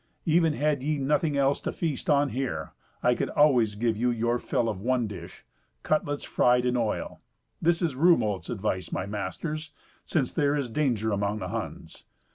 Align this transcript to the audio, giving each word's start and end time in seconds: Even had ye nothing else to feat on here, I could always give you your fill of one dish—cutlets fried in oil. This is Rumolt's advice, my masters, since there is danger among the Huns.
Even 0.25 0.53
had 0.53 0.81
ye 0.81 0.97
nothing 0.97 1.37
else 1.37 1.59
to 1.59 1.71
feat 1.71 2.09
on 2.09 2.29
here, 2.29 2.71
I 3.03 3.13
could 3.13 3.29
always 3.29 3.75
give 3.75 3.95
you 3.95 4.09
your 4.09 4.39
fill 4.39 4.67
of 4.67 4.81
one 4.81 5.05
dish—cutlets 5.05 6.23
fried 6.23 6.65
in 6.65 6.75
oil. 6.75 7.21
This 7.61 7.83
is 7.83 7.93
Rumolt's 7.95 8.49
advice, 8.49 8.91
my 8.91 9.05
masters, 9.05 9.69
since 10.03 10.33
there 10.33 10.55
is 10.55 10.71
danger 10.71 11.11
among 11.11 11.37
the 11.37 11.49
Huns. 11.49 12.05